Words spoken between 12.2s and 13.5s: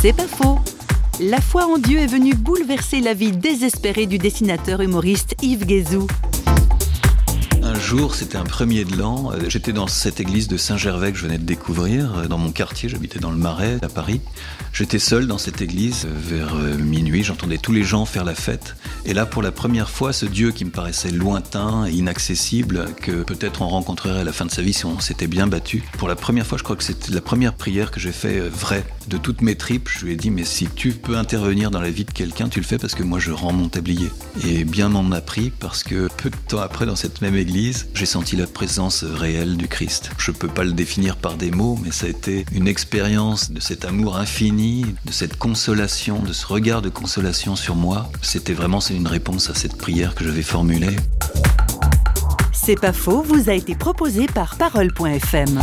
dans mon quartier, j'habitais dans le